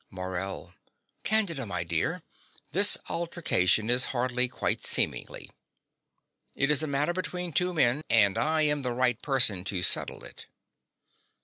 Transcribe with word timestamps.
MORELL. 0.09 0.73
Candida, 1.23 1.63
my 1.67 1.83
dear: 1.83 2.23
this 2.71 2.97
altercation 3.07 3.87
is 3.91 4.05
hardly 4.17 4.47
quite 4.47 4.83
seemingly. 4.83 5.51
It 6.55 6.71
is 6.71 6.81
a 6.81 6.87
matter 6.87 7.13
between 7.13 7.53
two 7.53 7.71
men; 7.71 8.01
and 8.09 8.35
I 8.35 8.63
am 8.63 8.81
the 8.81 8.93
right 8.93 9.21
person 9.21 9.63
to 9.65 9.83
settle 9.83 10.23
it. 10.23 10.47